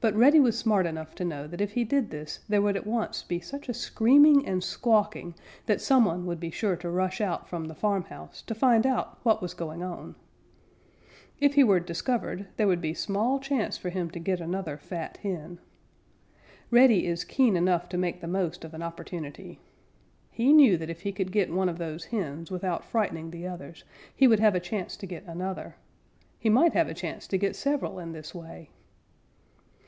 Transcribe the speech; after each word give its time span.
But 0.00 0.14
Reddy 0.14 0.38
was 0.38 0.56
smart 0.56 0.86
enough 0.86 1.16
to 1.16 1.24
know 1.24 1.48
that 1.48 1.60
if 1.60 1.72
he 1.72 1.82
did 1.82 2.10
this 2.10 2.38
there 2.48 2.62
would 2.62 2.76
at 2.76 2.86
once 2.86 3.24
be 3.24 3.40
such 3.40 3.68
a 3.68 3.74
screaming 3.74 4.46
and 4.46 4.62
squawking 4.62 5.34
that 5.66 5.80
some 5.80 6.04
one 6.04 6.24
would 6.24 6.38
be 6.38 6.52
sure 6.52 6.76
to 6.76 6.88
rush 6.88 7.20
out 7.20 7.48
from 7.48 7.64
the 7.64 7.74
farmhouse 7.74 8.40
to 8.42 8.54
find 8.54 8.86
out 8.86 9.18
what 9.24 9.42
was 9.42 9.54
going 9.54 9.82
on. 9.82 10.14
If 11.40 11.54
he 11.54 11.64
were 11.64 11.80
discovered, 11.80 12.46
there 12.56 12.68
would 12.68 12.80
be 12.80 12.94
small 12.94 13.40
chance 13.40 13.76
for 13.76 13.90
him 13.90 14.08
to 14.10 14.20
get 14.20 14.40
another 14.40 14.76
fat 14.78 15.16
hen. 15.16 15.58
Reddy 16.70 17.04
is 17.06 17.24
keen 17.24 17.56
enough 17.56 17.88
to 17.88 17.98
make 17.98 18.20
the 18.20 18.28
most 18.28 18.64
of 18.64 18.74
an 18.74 18.82
opportunity. 18.82 19.58
He 20.30 20.52
knew 20.52 20.76
that 20.76 20.90
if 20.90 21.00
he 21.00 21.10
could 21.10 21.32
get 21.32 21.52
one 21.52 21.68
of 21.68 21.78
these 21.78 22.04
hens 22.04 22.52
without 22.52 22.84
frightening 22.84 23.32
the 23.32 23.48
others, 23.48 23.82
he 24.14 24.28
would 24.28 24.38
have 24.38 24.54
a 24.54 24.60
chance 24.60 24.96
to 24.96 25.06
get 25.06 25.24
another. 25.26 25.74
He 26.38 26.48
might 26.48 26.74
have 26.74 26.86
a 26.88 26.94
chance 26.94 27.26
to 27.26 27.36
get 27.36 27.56
several 27.56 27.98
in 27.98 28.12
this 28.12 28.32
way. 28.32 28.70